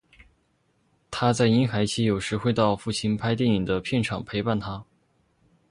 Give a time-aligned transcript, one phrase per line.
[1.11, 4.83] 她在婴孩期有时会到父亲拍电影的片场陪伴他。